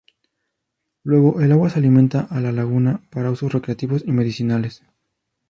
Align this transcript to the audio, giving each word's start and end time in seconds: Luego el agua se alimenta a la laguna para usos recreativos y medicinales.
Luego 1.03 1.39
el 1.41 1.51
agua 1.51 1.69
se 1.69 1.77
alimenta 1.77 2.21
a 2.21 2.39
la 2.41 2.51
laguna 2.51 3.01
para 3.11 3.29
usos 3.29 3.53
recreativos 3.53 4.01
y 4.03 4.11
medicinales. 4.11 4.81